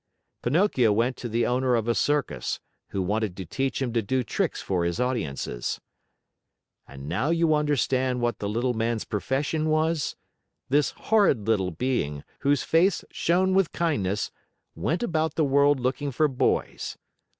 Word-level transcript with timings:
Pinocchio 0.41 0.91
went 0.91 1.15
to 1.17 1.29
the 1.29 1.45
owner 1.45 1.75
of 1.75 1.87
a 1.87 1.93
circus, 1.93 2.59
who 2.89 3.03
wanted 3.03 3.37
to 3.37 3.45
teach 3.45 3.79
him 3.79 3.93
to 3.93 4.01
do 4.01 4.23
tricks 4.23 4.59
for 4.59 4.83
his 4.83 4.99
audiences. 4.99 5.79
And 6.87 7.07
now 7.07 7.29
do 7.29 7.35
you 7.37 7.53
understand 7.53 8.19
what 8.19 8.39
the 8.39 8.49
Little 8.49 8.73
Man's 8.73 9.05
profession 9.05 9.69
was? 9.69 10.15
This 10.69 10.89
horrid 10.89 11.47
little 11.47 11.69
being, 11.69 12.23
whose 12.39 12.63
face 12.63 13.03
shone 13.11 13.53
with 13.53 13.73
kindness, 13.73 14.31
went 14.73 15.03
about 15.03 15.35
the 15.35 15.45
world 15.45 15.79
looking 15.79 16.11
for 16.11 16.27
boys. 16.27 16.97